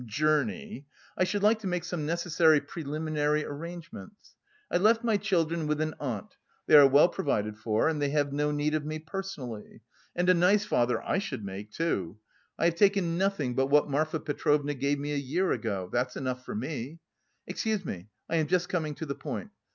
journey, 0.07 0.87
I 1.15 1.25
should 1.25 1.43
like 1.43 1.59
to 1.59 1.67
make 1.67 1.83
some 1.83 2.07
necessary 2.07 2.59
preliminary 2.59 3.45
arrangements. 3.45 4.33
I 4.71 4.77
left 4.77 5.03
my 5.03 5.15
children 5.17 5.67
with 5.67 5.79
an 5.79 5.93
aunt; 5.99 6.37
they 6.65 6.73
are 6.75 6.87
well 6.87 7.07
provided 7.07 7.55
for; 7.55 7.87
and 7.87 8.01
they 8.01 8.09
have 8.09 8.33
no 8.33 8.49
need 8.49 8.73
of 8.73 8.83
me 8.83 8.97
personally. 8.97 9.81
And 10.15 10.27
a 10.27 10.33
nice 10.33 10.65
father 10.65 11.03
I 11.03 11.19
should 11.19 11.45
make, 11.45 11.69
too! 11.71 12.17
I 12.57 12.65
have 12.65 12.73
taken 12.75 13.19
nothing 13.19 13.53
but 13.53 13.67
what 13.67 13.91
Marfa 13.91 14.19
Petrovna 14.19 14.73
gave 14.73 14.97
me 14.97 15.13
a 15.13 15.17
year 15.17 15.51
ago. 15.51 15.87
That's 15.93 16.15
enough 16.15 16.43
for 16.43 16.55
me. 16.55 16.97
Excuse 17.45 17.85
me, 17.85 18.09
I 18.27 18.37
am 18.37 18.47
just 18.47 18.69
coming 18.69 18.95
to 18.95 19.05
the 19.05 19.13
point. 19.13 19.51